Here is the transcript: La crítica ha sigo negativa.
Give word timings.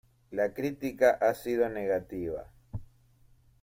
La 0.31 0.55
crítica 0.55 1.11
ha 1.11 1.31
sigo 1.35 1.69
negativa. 1.69 2.49